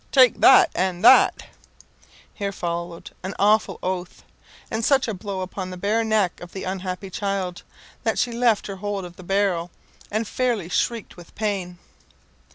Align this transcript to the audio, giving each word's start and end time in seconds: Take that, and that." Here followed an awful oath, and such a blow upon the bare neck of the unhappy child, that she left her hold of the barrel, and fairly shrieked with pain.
Take 0.11 0.39
that, 0.39 0.71
and 0.73 1.03
that." 1.05 1.43
Here 2.33 2.51
followed 2.51 3.11
an 3.21 3.35
awful 3.37 3.77
oath, 3.83 4.23
and 4.71 4.83
such 4.83 5.07
a 5.07 5.13
blow 5.13 5.41
upon 5.41 5.69
the 5.69 5.77
bare 5.77 6.03
neck 6.03 6.41
of 6.41 6.53
the 6.53 6.63
unhappy 6.63 7.11
child, 7.11 7.61
that 8.01 8.17
she 8.17 8.31
left 8.31 8.65
her 8.65 8.77
hold 8.77 9.05
of 9.05 9.15
the 9.15 9.21
barrel, 9.21 9.69
and 10.09 10.27
fairly 10.27 10.69
shrieked 10.69 11.17
with 11.17 11.35
pain. 11.35 11.77